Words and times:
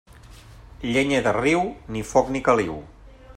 Llenya 0.95 1.19
de 1.27 1.33
riu, 1.37 1.61
ni 1.97 2.03
foc 2.13 2.33
ni 2.37 2.43
caliu. 2.49 2.81